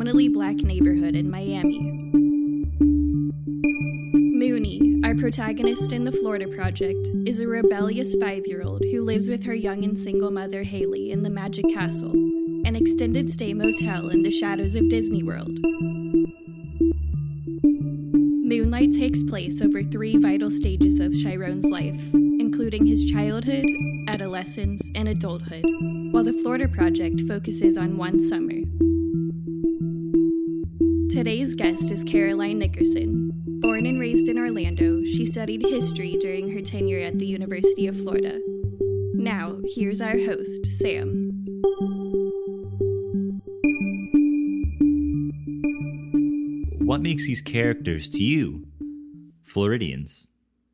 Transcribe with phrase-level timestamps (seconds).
[0.00, 1.78] Predominantly black neighborhood in Miami.
[4.38, 9.28] Mooney, our protagonist in The Florida Project, is a rebellious five year old who lives
[9.28, 14.08] with her young and single mother, Haley, in the Magic Castle, an extended stay motel
[14.08, 15.52] in the shadows of Disney World.
[18.48, 23.66] Moonlight takes place over three vital stages of Chiron's life, including his childhood,
[24.08, 25.66] adolescence, and adulthood,
[26.10, 28.60] while the Florida Project focuses on one summer.
[31.10, 33.32] Today's guest is Caroline Nickerson.
[33.60, 37.96] Born and raised in Orlando, she studied history during her tenure at the University of
[37.96, 38.38] Florida.
[39.14, 41.32] Now, here's our host, Sam.
[46.78, 48.68] What makes these characters to you
[49.42, 50.28] Floridians?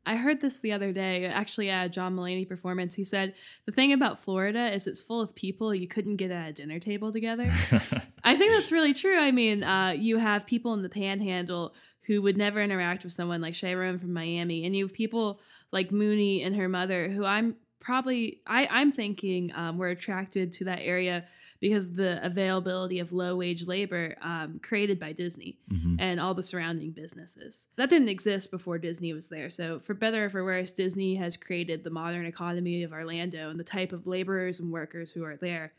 [0.07, 2.95] I heard this the other day, actually at a John Mulaney performance.
[2.95, 3.33] He said,
[3.65, 6.79] The thing about Florida is it's full of people you couldn't get at a dinner
[6.79, 7.43] table together.
[8.23, 9.19] I think that's really true.
[9.19, 13.41] I mean, uh, you have people in the panhandle who would never interact with someone
[13.41, 15.41] like Chiron from Miami, and you have people
[15.73, 20.65] like Mooney and her mother who I'm probably, I, I'm thinking um, were attracted to
[20.65, 21.25] that area
[21.59, 25.95] because the availability of low wage labor um, created by Disney Mhm.
[25.99, 27.67] and all the surrounding businesses.
[27.75, 29.49] That didn't exist before Disney was there.
[29.49, 33.59] So, for better or for worse, Disney has created the modern economy of Orlando and
[33.59, 35.73] the type of laborers and workers who are there.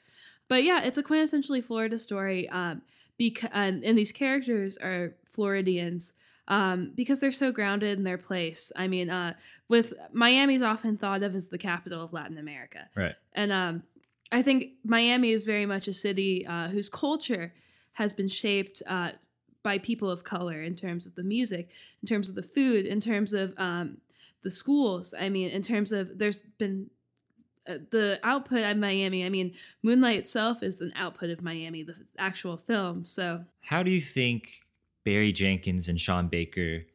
[0.49, 2.49] But yeah, it's a quintessentially Florida story.
[2.49, 2.83] Um,
[3.19, 6.15] because and, and these characters are Floridians
[6.47, 8.73] um, because they're so grounded in their place.
[8.75, 9.35] I mean, uh,
[9.69, 13.15] with Miami's often thought of as the capital of Latin America, Right.
[13.35, 13.83] and um,
[14.31, 17.55] I think Miami is very much a city uh, whose culture
[17.93, 19.13] has been shaped uh,
[19.63, 21.71] by people of color in terms of the music,
[22.03, 23.99] in terms of the food, in terms of um,
[24.43, 25.15] the schools.
[25.19, 26.91] I mean, in terms of there's been
[27.69, 29.25] uh, the output of Miami.
[29.25, 33.05] I mean, Moonlight itself is an output of Miami, the actual film.
[33.05, 34.67] So How do you think
[35.05, 36.87] Barry Jenkins and Sean Baker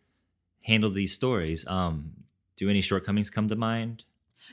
[0.64, 1.68] handled these stories?
[1.68, 2.12] Um,
[2.56, 4.04] do any shortcomings come to mind?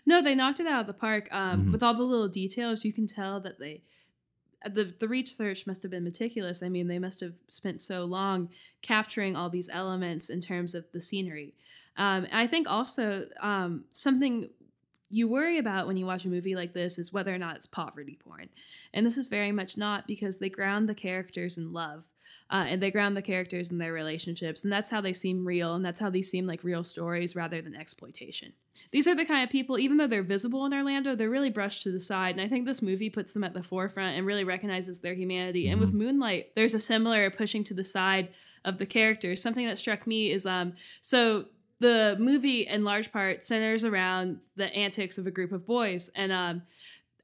[0.06, 1.28] No, they knocked it out of the park.
[1.32, 1.72] Um, Mhm.
[1.72, 3.82] With all the little details, you can tell that they
[4.64, 6.62] the the research must have been meticulous.
[6.62, 8.50] I mean, they must have spent so long
[8.82, 11.54] capturing all these elements in terms of the scenery.
[11.96, 14.50] Um, I think also um, something
[15.08, 17.66] you worry about when you watch a movie like this is whether or not it's
[17.66, 18.48] poverty porn,
[18.92, 22.04] and this is very much not because they ground the characters in love.
[22.50, 25.74] Uh, and they ground the characters in their relationships, and that's how they seem real,
[25.74, 28.52] and that's how these seem like real stories rather than exploitation
[28.92, 31.84] these are the kind of people, even though they're visible in Orlando, they're really brushed
[31.84, 32.34] to the side.
[32.34, 35.68] And I think this movie puts them at the forefront and really recognizes their humanity.
[35.68, 38.30] And with Moonlight, there's a similar pushing to the side
[38.64, 39.40] of the characters.
[39.40, 41.46] Something that struck me is um, so
[41.78, 46.10] the movie in large part centers around the antics of a group of boys.
[46.16, 46.62] And um,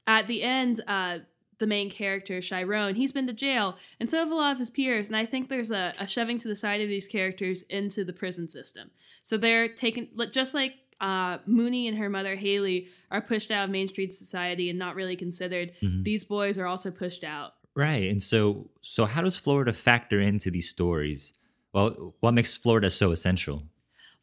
[0.07, 1.19] at the end, uh,
[1.59, 4.69] the main character, Chiron, he's been to jail, and so have a lot of his
[4.69, 5.07] peers.
[5.07, 8.13] And I think there's a, a shoving to the side of these characters into the
[8.13, 8.91] prison system.
[9.23, 13.69] So they're taken, just like uh, Mooney and her mother Haley are pushed out of
[13.69, 15.73] Main Street society and not really considered.
[15.81, 16.03] Mhm.
[16.03, 17.53] These boys are also pushed out.
[17.75, 18.09] Right.
[18.09, 21.33] And so, so how does Florida factor into these stories?
[21.73, 23.63] Well, what makes Florida so essential?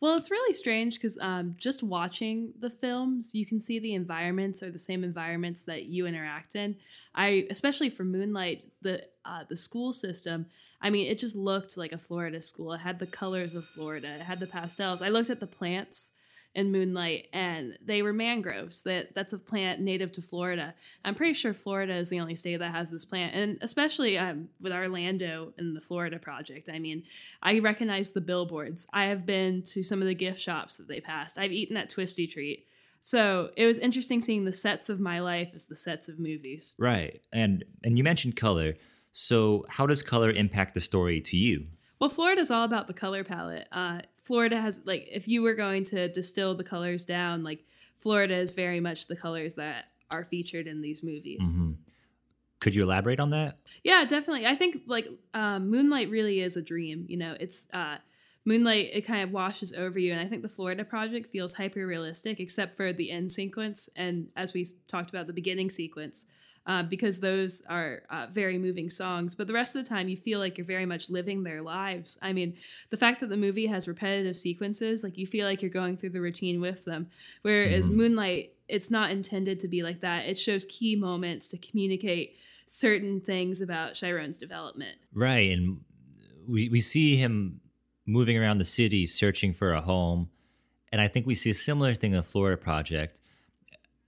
[0.04, 4.62] Well, it's really strange because um, just watching the films, you can see the environments
[4.62, 6.76] are the same environments that you interact in.
[7.15, 10.44] I, especially for Moonlight, the uh, the school system.
[10.82, 12.75] I mean, it just looked like a Florida school.
[12.75, 14.16] It had the colors of Florida.
[14.16, 15.00] It had the pastels.
[15.00, 16.12] I looked at the plants
[16.54, 18.81] in Moonlight, and they were mangroves.
[18.82, 20.75] That that's a plant native to Florida.
[21.05, 24.49] I'm pretty sure Florida is the only state that has this plant, and especially um,
[24.61, 26.69] with Orlando and the Florida Project.
[26.73, 27.05] I mean,
[27.43, 28.87] I recognize the billboards.
[28.93, 31.38] I have been to some of the gift shops that they passed.
[31.38, 32.67] I've eaten at Twistee Treat.
[33.00, 36.75] So it was interesting seeing the sets of my life as the sets of movies.
[36.78, 37.20] Right.
[37.32, 38.75] And and you mentioned color.
[39.12, 41.67] So how does color impact the story to you?
[42.00, 43.69] Well, Florida is all about the color palette.
[43.70, 47.65] Uh, Florida has like if you were going to distill the colors down, like
[47.97, 51.56] Florida is very much the colors that are featured in these movies.
[51.56, 51.76] Mhm.
[52.61, 53.59] Could you elaborate on that?
[53.82, 54.47] Yeah, definitely.
[54.47, 57.05] I think like um, Moonlight really is a dream.
[57.09, 57.99] You know, it's uh,
[58.47, 61.87] Moonlight it kind of washes over you, and I think the Florida Project feels hyper
[61.87, 66.26] realistic, except for the end sequence and as we talked about the beginning sequence.
[66.66, 69.34] Uh, because those are uh, very moving songs.
[69.34, 72.16] But the rest of the time, you feel like you're very much living their lives.
[72.22, 72.56] I mean,
[72.88, 76.11] the fact that the movie has repetitive sequences, like you feel like you're going through
[76.11, 77.08] the routine with them.
[77.43, 77.96] Whereas Mhm.
[77.96, 80.26] Moonlight, it's not intended to be like that.
[80.26, 84.96] It shows key moments to communicate certain things about Chiron's development.
[85.12, 85.81] Right, and
[86.46, 87.61] we we see him
[88.06, 90.31] moving around the city searching for a home,
[90.90, 93.19] and I think we see a similar thing in the Florida Project.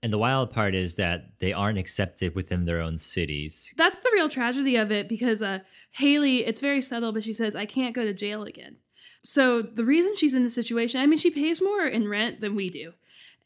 [0.02, 3.72] And the wild part is that they aren't accepted within their own cities.
[3.76, 5.60] That's the real tragedy of it because uh,
[5.93, 8.76] Haley, it's very subtle, but she says, I can't go to jail again.
[9.25, 12.54] So the reason she's in this situation, I mean, she pays more in rent than
[12.54, 12.93] we do.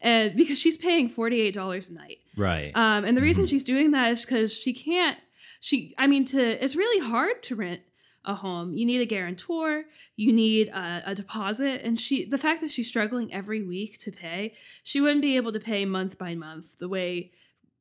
[0.00, 2.18] And because she's paying $48 a night.
[2.36, 2.72] Right.
[2.74, 3.50] Um, and the reason Mhm.
[3.50, 5.18] she's doing that is because she can't.
[5.60, 7.80] She, I mean, to it's really hard to rent
[8.24, 8.74] a home.
[8.74, 9.84] You need a guarantor.
[10.16, 14.12] You need a, a deposit, and she, the fact that she's struggling every week to
[14.12, 17.32] pay, she wouldn't be able to pay month by month the way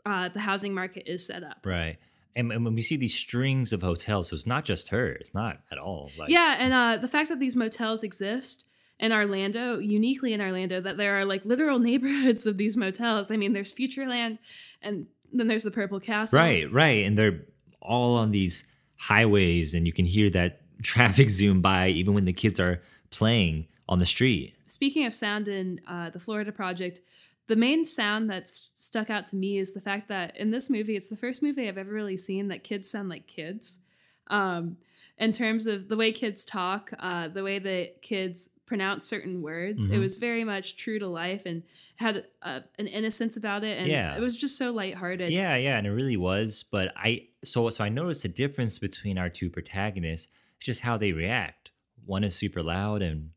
[0.06, 1.66] uh, the housing market is set up.
[1.66, 1.98] right.
[2.36, 5.10] And, and when we see these strings of hotels, so it's not just her.
[5.10, 6.12] It's not at all.
[6.18, 8.64] Like, yeah, and uh, the fact that these motels exist
[9.00, 13.32] in Orlando, uniquely in Orlando, that there are like literal neighborhoods of these motels.
[13.32, 14.38] I mean, there's Futureland,
[14.82, 16.40] and then there's the Purple Castle.
[16.40, 17.04] Right, right.
[17.06, 17.42] And they're
[17.82, 18.66] all on these
[19.00, 23.68] highways, and you can hear that traffic zoom by even when the kids are playing
[23.88, 24.54] on the street.
[24.66, 27.02] Speaking of sound in uh, the Florida Project,
[27.48, 30.96] the main sound that's stuck out to me is the fact that in this movie,
[30.96, 33.80] it's the first movie I've ever really seen that kids sound like kids.
[34.28, 34.78] Um,
[35.18, 39.84] in terms of the way kids talk, uh, the way that kids pronounce certain words,
[39.84, 40.00] it Mhm.
[40.00, 41.64] was very much true to life and
[41.98, 44.16] had uh, an innocence about it, and Yeah.
[44.16, 45.34] it was just so lighthearted.
[45.34, 46.64] Yeah, yeah, and it really was.
[46.64, 50.30] But I so so I noticed a difference between our two protagonists,
[50.62, 51.72] just how they react.
[52.06, 53.32] One is super loud, and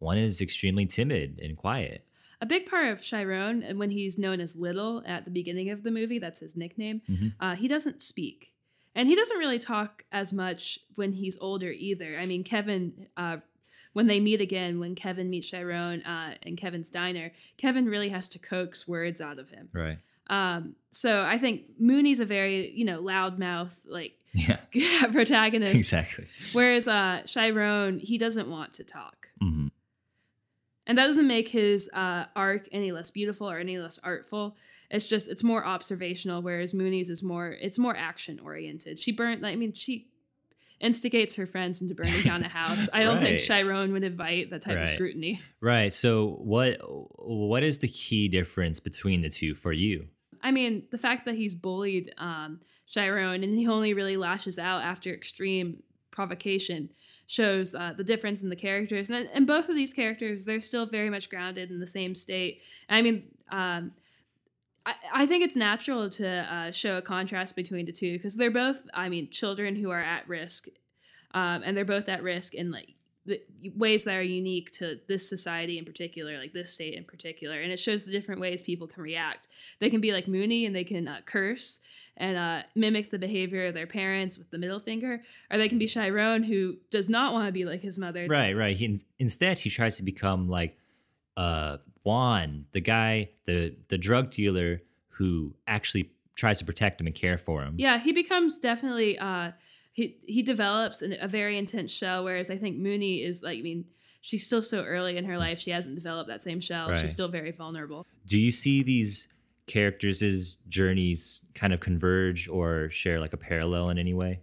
[0.00, 2.04] one is extremely timid and quiet.
[2.40, 5.82] A big part of Chiron, and when he's known as Little at the beginning of
[5.82, 7.34] the movie, that's his nickname, Mhm.
[7.38, 8.52] uh, he doesn't speak.
[8.94, 12.18] And he doesn't really talk as much when he's older either.
[12.18, 13.36] I mean, Kevin, uh,
[13.92, 18.28] when they meet again, when Kevin meets Chiron uh, in Kevin's diner, Kevin really has
[18.30, 19.68] to coax words out of him.
[19.72, 19.98] Right.
[20.28, 24.60] Um, so I think Mooney's a very, you know, loudmouth, like Yeah.
[25.12, 25.74] protagonist.
[25.74, 26.26] Exactly.
[26.52, 29.28] Whereas uh, Chiron, he doesn't want to talk.
[29.40, 29.68] hmm
[30.86, 34.56] And that doesn't make his uh, arc any less beautiful or any less artful.
[34.88, 38.98] It's just it's more observational, whereas Mooney's is more it's more action oriented.
[38.98, 39.44] She burnt.
[39.44, 40.09] I mean, she
[40.80, 42.88] instigates her friends into burning down a house.
[42.92, 43.44] I don't think Right.
[43.44, 44.82] Chiron would invite that type Right.
[44.84, 45.40] of scrutiny.
[45.60, 45.92] Right.
[45.92, 50.08] So what what is the key difference between the two for you?
[50.42, 54.82] I mean, the fact that he's bullied um, Chiron and he only really lashes out
[54.82, 56.88] after extreme provocation
[57.26, 59.08] shows uh, the difference in the characters.
[59.10, 62.60] And, and both of these characters, they're still very much grounded in the same state.
[62.88, 63.92] I mean, um,
[65.12, 68.76] I, think it's natural to uh, show a contrast between the two because they're both,
[68.94, 70.68] I mean, children who are at risk.
[71.32, 72.94] Um, and they're both at risk in like
[73.26, 73.40] the
[73.76, 77.60] ways that are unique to this society in particular, like this state in particular.
[77.60, 79.46] And it shows the different ways people can react.
[79.78, 81.80] They can be like Mooney and they can uh, curse
[82.16, 85.78] and uh, mimic the behavior of their parents with the middle finger, or they can
[85.78, 88.26] be Chiron who does not want to be like his mother.
[88.28, 88.76] Right, right.
[88.76, 90.76] He, instead, he tries to become like
[91.36, 97.14] uh, Juan, the guy, the the drug dealer who actually tries to protect him and
[97.14, 97.74] care for him.
[97.78, 99.52] Yeah, he becomes definitely uh
[99.92, 103.62] he he develops an, a very intense shell whereas I think Mooney is like I
[103.62, 103.84] mean
[104.22, 106.88] she's still so early in her life she hasn't developed that same shell.
[106.88, 106.98] Right.
[106.98, 108.06] She's still very vulnerable.
[108.26, 109.28] Do you see these
[109.66, 114.40] characters' journeys kind of converge or share like a parallel in any way?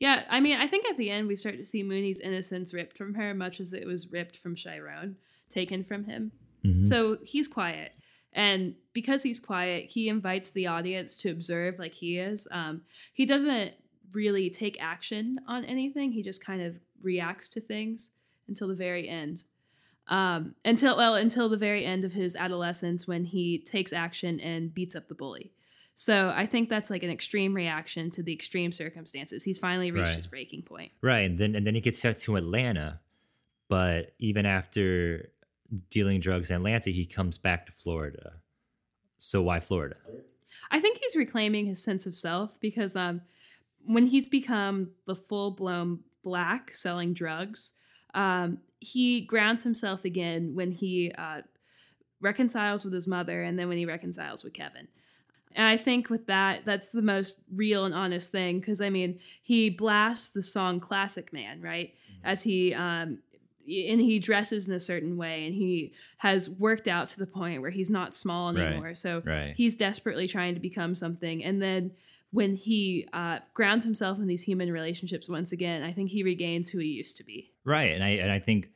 [0.00, 2.96] Yeah, I mean, I think at the end we start to see Mooney's innocence ripped
[2.96, 5.16] from her much as it was ripped from Chiron,
[5.48, 6.32] taken from him.
[6.64, 6.82] Mhm.
[6.82, 7.94] So he's quiet.
[8.32, 12.48] And because he's quiet, he invites the audience to observe like he is.
[12.50, 12.82] Um,
[13.12, 13.74] he doesn't
[14.12, 18.10] really take action on anything, he just kind of reacts to things
[18.48, 19.44] until the very end.
[20.08, 24.74] Um, until, well, until the very end of his adolescence when he takes action and
[24.74, 25.52] beats up the bully.
[25.94, 29.44] So I think that's like an extreme reaction to the extreme circumstances.
[29.44, 30.16] He's finally reached Right.
[30.16, 30.92] his breaking point.
[31.00, 33.00] Right, and then and then he gets sent to Atlanta,
[33.68, 35.30] but even after
[35.90, 38.34] dealing drugs in Atlanta, he comes back to Florida.
[39.18, 39.96] So why Florida?
[40.70, 43.22] I think he's reclaiming his sense of self because um,
[43.84, 47.72] when he's become the full blown black selling drugs,
[48.14, 51.42] um, he grounds himself again when he uh,
[52.20, 54.88] reconciles with his mother and then when he reconciles with Kevin.
[55.54, 59.20] And I think with that, that's the most real and honest thing because I mean,
[59.42, 61.94] he blasts the song Classic Man, right?
[62.22, 63.18] As he um,
[63.66, 67.62] and he dresses in a certain way and he has worked out to the point
[67.62, 68.66] where he's not small Right.
[68.66, 69.54] anymore so Right.
[69.56, 71.92] he's desperately trying to become something and then
[72.30, 76.68] when he uh, grounds himself in these human relationships once again i think he regains
[76.68, 78.68] who he used to be Right, and I and I think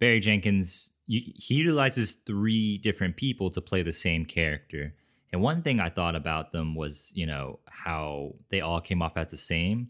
[0.00, 4.94] Barry Jenkins he utilizes three different people to play the same character.
[5.32, 9.16] And one thing I thought about them was, you know, how they all came off
[9.16, 9.88] as the same.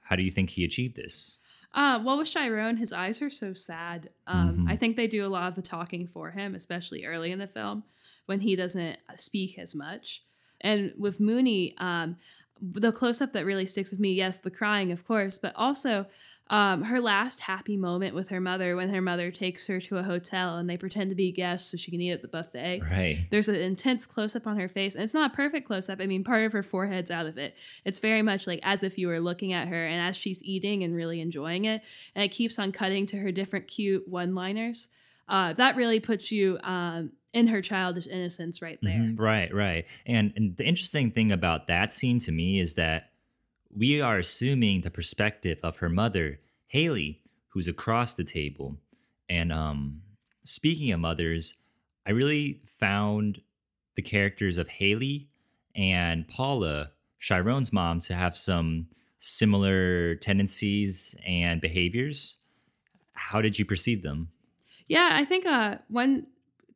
[0.00, 1.38] How do you think he achieved this?
[1.74, 4.10] Uh, well, with Chiron, his eyes are so sad.
[4.26, 4.70] Um, Mhm.
[4.70, 7.48] I think they do a lot of the talking for him, especially early in the
[7.48, 7.82] film
[8.26, 10.22] when he doesn't speak as much.
[10.60, 12.16] And with Mooney, um,
[12.62, 16.06] the close up that really sticks with me, yes, the crying, of course, but also
[16.48, 20.04] um, her last happy moment with her mother when her mother takes her to a
[20.04, 22.82] hotel and they pretend to be guests so she can eat at the buffet.
[22.88, 23.26] Right.
[23.30, 26.00] There's an intense close up on her face, and it's not a perfect close up.
[26.00, 27.56] I mean, part of her forehead's out of it.
[27.84, 30.84] It's very much like as if you were looking at her, and as she's eating
[30.84, 31.82] and really enjoying it,
[32.14, 34.88] and it keeps on cutting to her different cute one liners.
[35.28, 38.92] Uh, that really puts you um, in her childish innocence right there.
[39.00, 39.84] Mhm, Right, right.
[40.06, 43.10] And and the interesting thing about that scene to me is that
[43.76, 48.76] we are assuming the perspective of her mother, Haley, who's across the table.
[49.28, 50.02] And um
[50.44, 51.56] speaking of mothers,
[52.06, 53.40] I really found
[53.96, 55.28] the characters of Haley
[55.74, 58.86] and Paula, Chiron's mom, to have some
[59.18, 62.36] similar tendencies and behaviors.
[63.12, 64.28] How did you perceive them?
[64.88, 66.26] Yeah, I think uh, one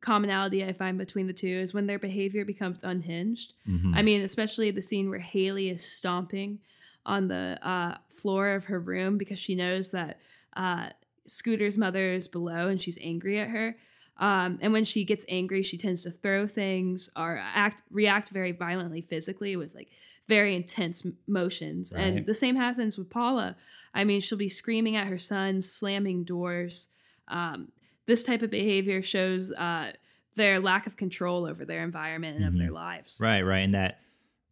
[0.01, 3.53] commonality I find between the two is when their behavior becomes unhinged.
[3.67, 3.95] Mhm.
[3.95, 6.59] I mean, especially the scene where Haley is stomping
[7.05, 10.19] on the uh, floor of her room because she knows that
[10.55, 10.89] uh,
[11.27, 13.75] Scooter's mother is below and she's angry at her.
[14.17, 18.51] Um, and when she gets angry, she tends to throw things or act react very
[18.51, 19.89] violently physically with like
[20.27, 21.91] very intense motions.
[21.95, 22.01] Right.
[22.03, 23.55] And the same happens with Paula.
[23.93, 26.89] I mean, she'll be screaming at her son, slamming doors.
[27.27, 27.71] Um,
[28.05, 29.93] this type of behavior shows uh,
[30.35, 32.59] their lack of control over their environment and of Mhm.
[32.59, 33.17] their lives.
[33.19, 33.65] Right, right.
[33.65, 33.99] And that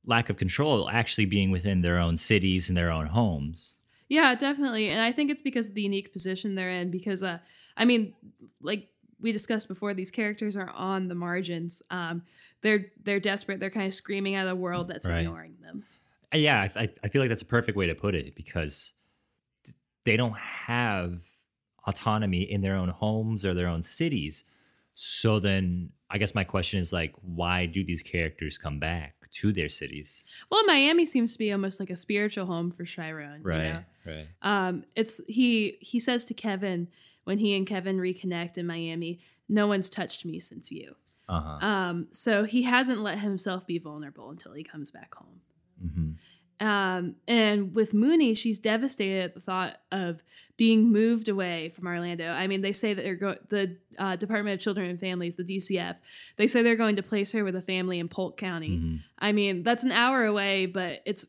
[0.10, 3.76] lack of control actually being within their own cities and their own homes.
[4.10, 4.90] Yeah, definitely.
[4.90, 6.90] And I think it's because of the unique position they're in.
[6.92, 7.38] Because, uh,
[7.78, 8.14] I mean,
[8.62, 8.90] like
[9.22, 11.82] we discussed before, these characters are on the margins.
[11.92, 12.24] Um,
[12.62, 13.60] they're they're desperate.
[13.60, 15.20] They're kind of screaming at a world that's Right.
[15.20, 15.86] ignoring them.
[16.34, 18.94] Uh, Yeah, I, I- I feel like that's a perfect way to put it because
[20.06, 21.22] they don't have
[21.86, 24.44] autonomy in their own homes or their own cities.
[24.96, 29.52] So then I guess my question is like, why do these characters come back to
[29.52, 30.24] their cities?
[30.50, 33.42] Well, Miami seems to be almost like a spiritual home for Chiron.
[33.42, 33.84] you know?
[34.06, 34.28] right.
[34.42, 36.88] Um, it's he he says to Kevin
[37.24, 40.96] when he and Kevin reconnect in Miami, "No one's touched me since you."
[41.28, 41.66] Uh huh.
[41.66, 45.42] Um, so he hasn't let himself be vulnerable until he comes back home.
[45.80, 46.12] hmm
[46.60, 50.24] Um, and with Mooney, she's devastated at the thought of
[50.58, 52.32] being moved away from Orlando.
[52.32, 55.44] I mean, they say that they're go- the uh, Department of Children and Families, the
[55.44, 55.98] DCF,
[56.36, 58.78] they say they're going to place her with a family in Polk County.
[58.78, 61.26] hmm I mean, that's an hour away, but it's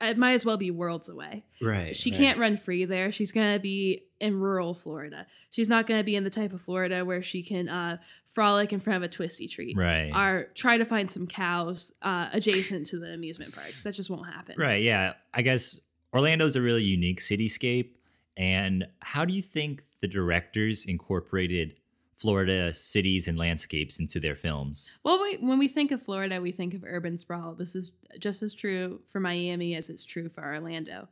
[0.00, 1.44] it might as well be worlds away.
[1.60, 1.94] Right.
[1.94, 2.18] She right.
[2.18, 3.12] can't run free there.
[3.12, 5.26] She's gonna be in rural Florida.
[5.50, 8.80] She's not gonna be in the type of Florida where she can uh, frolic in
[8.80, 10.10] front of a Twistee Treat Right.
[10.14, 13.82] or try to find some cows uh, adjacent to the amusement parks.
[13.82, 14.54] That just won't happen.
[14.58, 14.82] Right.
[14.82, 15.14] Yeah.
[15.34, 15.78] I guess
[16.14, 17.90] Orlando's a really unique cityscape.
[18.36, 21.74] And how do you think the directors incorporated
[22.18, 24.90] Florida cities and landscapes into their films?
[25.04, 27.54] Well, we, when we think of Florida, we think of urban sprawl.
[27.54, 31.08] This is just as true for Miami as it's true for Orlando.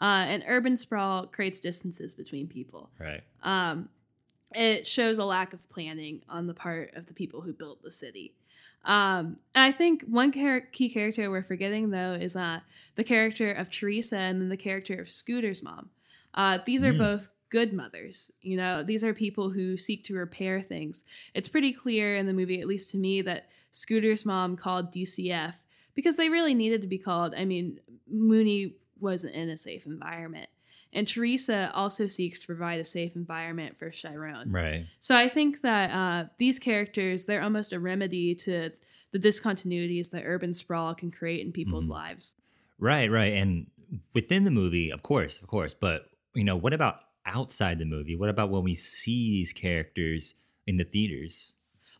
[0.00, 2.90] Uh, and urban sprawl creates distances between people.
[2.98, 3.22] Right.
[3.42, 3.88] Um,
[4.54, 7.90] it shows a lack of planning on the part of the people who built the
[7.90, 8.34] city.
[8.84, 12.60] Um, I think one char- key character we're forgetting though is uh,
[12.94, 15.90] the character of Teresa and then the character of Scooter's mom.
[16.34, 16.98] Uh, these are Mm.
[16.98, 18.30] both good mothers.
[18.42, 21.04] You know, these are people who seek to repair things.
[21.34, 25.54] It's pretty clear in the movie, at least to me, that Scooter's mom called DCF
[25.94, 27.34] because they really needed to be called.
[27.36, 30.48] I mean, Mooney wasn't in a safe environment.
[30.92, 34.50] And Teresa also seeks to provide a safe environment for Chiron.
[34.50, 34.86] Right.
[35.00, 38.70] So I think that uh, these characters, they're almost a remedy to
[39.12, 41.92] the discontinuities that urban sprawl can create in people's Mhm.
[41.92, 42.34] lives.
[42.78, 43.10] Right.
[43.10, 43.34] Right.
[43.34, 43.66] And
[44.14, 45.74] within the movie, of course, of course.
[45.74, 48.16] But, you know, what about outside the movie?
[48.16, 50.34] What about when we see these characters
[50.66, 51.54] in the theaters?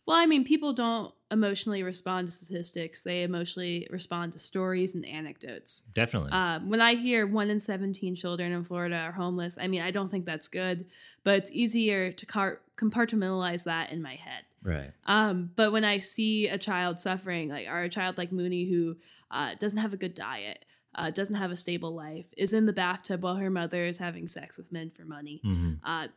[0.05, 5.05] Well, I mean, people don't emotionally respond to statistics, they emotionally respond to stories and
[5.05, 5.81] anecdotes.
[5.93, 6.31] Definitely.
[6.31, 9.91] Um, when I hear one in 17 children in Florida are homeless, I mean, I
[9.91, 10.87] don't think that's good,
[11.23, 14.45] but it's easier to car- compartmentalize that in my head.
[14.63, 14.91] right.
[15.05, 18.97] Um, but when I see a child suffering, like or a child like Mooney who
[19.29, 22.73] uh, doesn't have a good diet, uh, doesn't have a stable life, is in the
[22.73, 26.07] bathtub while her mother is having sex with men for money, hmm uh,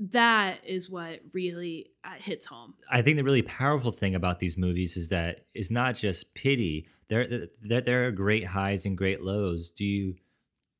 [0.00, 2.72] that is what really uh, hits home.
[2.90, 6.88] I think the really powerful thing about these movies is that it's not just pity.
[7.08, 7.26] There,
[7.62, 9.70] there, there are great highs and great lows.
[9.70, 10.14] Do you,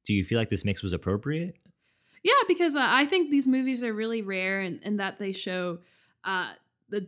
[0.06, 1.56] do you feel like this mix was appropriate?
[2.22, 5.80] Yeah, because uh, I think these movies are really rare and, and that they show
[6.24, 6.52] uh,
[6.88, 7.06] the.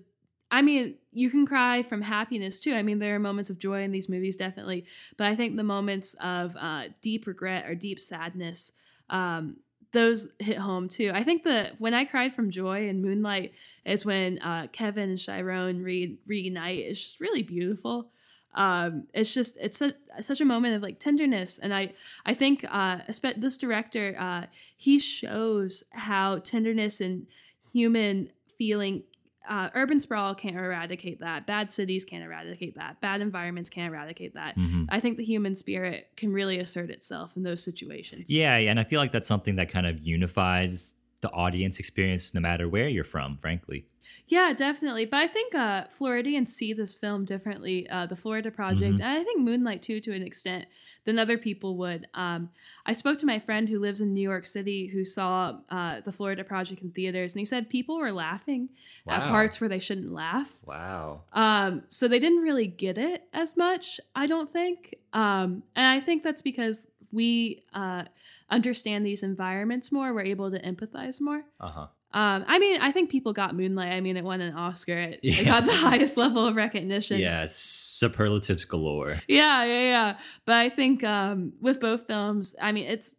[0.52, 2.74] I mean, you can cry from happiness too.
[2.74, 4.84] I mean, there are moments of joy in these movies, definitely.
[5.16, 8.72] But I think the moments of uh, deep regret or deep sadness,
[9.08, 9.56] um,
[9.92, 11.10] those hit home too.
[11.14, 13.52] I think that when I cried from joy in Moonlight
[13.84, 16.78] is when uh, Kevin and Chiron re- reunite.
[16.80, 18.10] It's just really beautiful
[18.54, 21.92] um, it's just it's a, such a moment of like tenderness and i
[22.26, 22.98] i think uh
[23.36, 24.44] this director uh
[24.76, 27.26] he shows how tenderness and
[27.72, 28.28] human
[28.58, 29.04] feeling
[29.48, 31.46] uh, urban sprawl can't eradicate that.
[31.46, 33.00] Bad cities can't eradicate that.
[33.00, 34.56] Bad environments can't eradicate that.
[34.56, 34.84] Mm-hmm.
[34.88, 38.30] I think the human spirit can really assert itself in those situations.
[38.30, 42.40] Yeah, and I feel like that's something that kind of unifies the audience experience no
[42.40, 43.86] matter where you're from, frankly.
[44.28, 45.04] Yeah, definitely.
[45.04, 49.02] But I think uh, Floridians see this film differently, uh, the Florida Project, mm-hmm.
[49.02, 50.66] and I think Moonlight too, to an extent,
[51.04, 52.06] than other people would.
[52.14, 52.50] Um,
[52.86, 56.12] I spoke to my friend who lives in New York City who saw uh, the
[56.12, 58.68] Florida Project in theaters, and he said people were laughing
[59.04, 59.14] wow.
[59.14, 60.60] at parts where they shouldn't laugh.
[60.64, 61.22] Wow.
[61.32, 64.94] Um, so they didn't really get it as much, I don't think.
[65.12, 68.04] Um, and I think that's because we uh,
[68.50, 70.12] understand these environments more.
[70.12, 71.42] We're able to empathize more.
[71.60, 71.86] Uh huh.
[72.14, 73.92] Um, I mean, I think people got Moonlight.
[73.92, 74.98] I mean, it won an Oscar.
[74.98, 75.40] It, yeah.
[75.40, 77.18] it got the highest level of recognition.
[77.18, 79.20] Yeah, superlatives galore.
[79.28, 80.18] Yeah, yeah, yeah.
[80.44, 83.14] But I think um, with both films, I mean, it's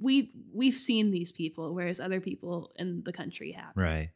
[0.00, 3.72] we we've seen these people, whereas other people in the country have.
[3.74, 4.10] Right.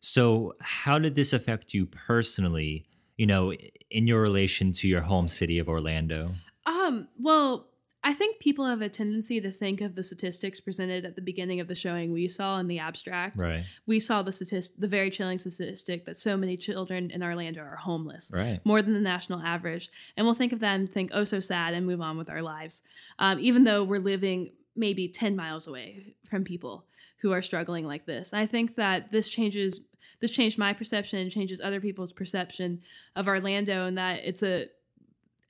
[0.00, 2.86] So, how did this affect you personally?
[3.16, 3.52] You know,
[3.90, 6.30] in your relation to your home city of Orlando.
[6.66, 7.06] Um.
[7.16, 7.68] Well,
[8.04, 11.60] I think people have a tendency to think of the statistics presented at the beginning
[11.60, 13.38] of the showing we saw in the abstract.
[13.38, 13.64] Right.
[13.86, 17.76] We saw the statistic, the very chilling statistic that so many children in Orlando are
[17.76, 18.30] homeless.
[18.34, 18.60] Right.
[18.64, 19.88] More than the national average.
[20.16, 22.42] And we'll think of that and think, oh, so sad, and move on with our
[22.42, 22.82] lives.
[23.18, 26.86] Um, even though we're living maybe 10 miles away from people
[27.18, 28.32] who are struggling like this.
[28.32, 29.80] I think that this changes
[30.20, 32.80] this changed my perception changes other people's perception
[33.16, 34.66] of Orlando and that it's a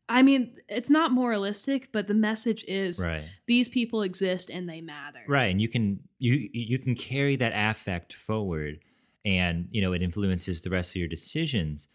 [0.09, 3.25] I mean, it's not moralistic, but the message is right.
[3.47, 5.21] these people exist and they matter.
[5.27, 8.81] Right, and you can you you can carry that affect forward,
[9.25, 11.89] and you know it influences the rest of your decisions.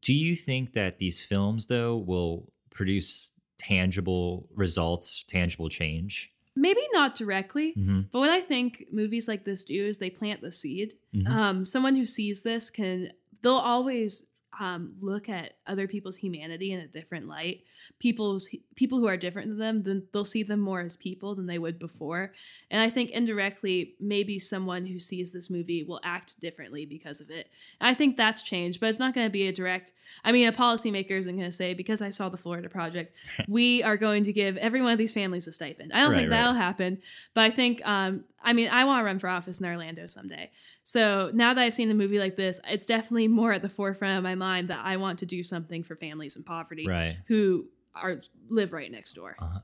[0.00, 6.32] Do you think that these films, though, will produce tangible results, tangible change?
[6.54, 8.02] Maybe not directly, mm-hmm.
[8.12, 10.94] but what I think movies like this do is they plant the seed.
[11.14, 11.32] Mm-hmm.
[11.32, 14.24] Um, someone who sees this can they'll always
[14.60, 17.62] um, look at other people's humanity in a different light.
[17.98, 21.46] People's people who are different than them, then they'll see them more as people than
[21.46, 22.32] they would before.
[22.70, 27.30] And I think indirectly, maybe someone who sees this movie will act differently because of
[27.30, 27.48] it.
[27.80, 29.94] And I think that's changed, but it's not going to be a direct.
[30.22, 33.16] I mean, a policymaker isn't going to say because I saw the Florida Project,
[33.48, 35.92] we are going to give every one of these families a stipend.
[35.92, 36.98] I don't right, think that'll happen,
[37.34, 37.80] but I think.
[37.86, 40.50] Um, I mean, I want to run for office in Orlando someday.
[40.84, 44.18] So now that I've seen a movie like this, it's definitely more at the forefront
[44.18, 47.18] of my mind that I want to do something for families in poverty right.
[47.28, 49.36] who are live right next door.
[49.38, 49.60] Uh-huh.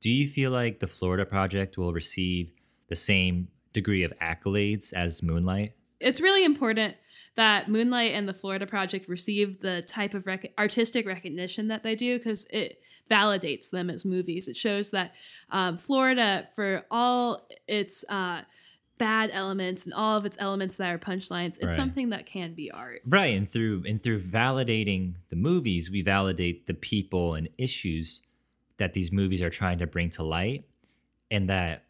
[0.00, 2.52] Do you feel like the Florida Project will receive
[2.88, 5.74] the same degree of accolades as Moonlight?
[6.00, 6.96] It's really important
[7.36, 11.94] that Moonlight and the Florida Project receive the type of rec- artistic recognition that they
[11.94, 14.48] do because it validates them as movies.
[14.48, 15.12] It shows that
[15.50, 18.42] um, Florida, for all its uh,
[18.98, 21.74] bad elements and all of its elements that are punchlines it's right.
[21.74, 26.66] something that can be art right and through and through validating the movies we validate
[26.66, 28.22] the people and issues
[28.76, 30.64] that these movies are trying to bring to light
[31.30, 31.84] and that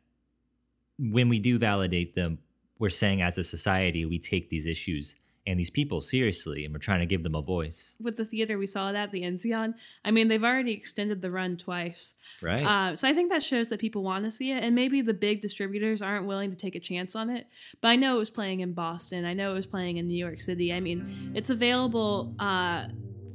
[0.99, 2.39] when we do validate them
[2.79, 6.79] we're saying as a society we take these issues and these people seriously and we're
[6.79, 7.97] trying to give them a voice.
[8.01, 9.75] With the theater we saw that the Enzian
[10.05, 12.19] i mean they've already extended the run twice.
[12.41, 12.65] Right.
[12.65, 15.15] Uh, so i think that shows that people want to see it and maybe the
[15.15, 17.47] big distributors aren't willing to take a chance on it
[17.81, 19.25] but i know it was playing in boston.
[19.25, 20.73] I know it was playing in new york city.
[20.73, 22.87] I mean it's available uh,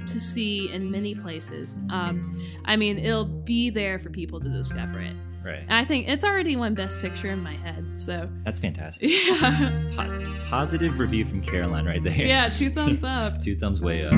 [0.06, 1.80] to see in many places.
[1.90, 5.16] Um, i mean it'll be there for people to discover it
[5.48, 5.64] Right.
[5.70, 7.98] I think it's already won Best Picture in my head.
[8.00, 9.10] So that's fantastic.
[9.28, 9.92] Yeah.
[9.96, 12.14] Po- positive review from Caroline right there.
[12.14, 13.42] Yeah, two thumbs up.
[13.42, 14.14] two thumbs way up.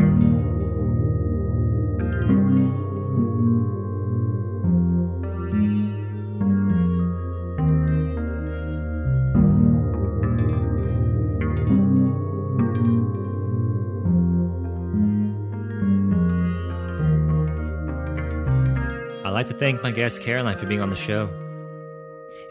[19.39, 21.30] like to thank my guest Caroline for being on the show.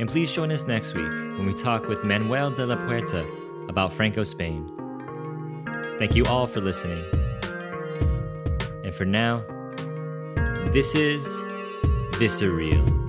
[0.00, 1.04] And please join us next week
[1.36, 3.28] when we talk with Manuel de la Puerta
[3.68, 4.72] about Franco Spain.
[5.98, 7.04] Thank you all for listening.
[8.84, 9.44] And for now,
[10.72, 11.26] this is
[12.14, 13.07] Visceral.